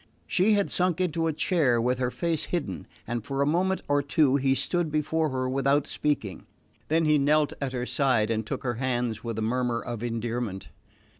She 0.25 0.53
had 0.53 0.71
sunk 0.71 0.99
into 0.99 1.27
a 1.27 1.31
chair, 1.31 1.79
with 1.79 1.99
her 1.99 2.09
face 2.09 2.45
hidden, 2.45 2.87
and 3.05 3.23
for 3.23 3.39
a 3.39 3.45
moment 3.45 3.83
or 3.87 4.01
two 4.01 4.37
he 4.37 4.55
stood 4.55 4.91
before 4.91 5.29
her 5.29 5.47
without 5.47 5.85
speaking. 5.85 6.47
Then 6.87 7.05
he 7.05 7.19
knelt 7.19 7.53
at 7.61 7.73
her 7.73 7.85
side 7.85 8.31
and 8.31 8.43
took 8.43 8.63
her 8.63 8.73
hands 8.81 9.23
with 9.23 9.37
a 9.37 9.43
murmur 9.43 9.79
of 9.79 10.01
endearment. 10.01 10.69